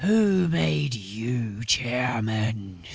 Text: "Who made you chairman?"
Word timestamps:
"Who 0.01 0.47
made 0.47 0.95
you 0.95 1.63
chairman?" 1.63 2.79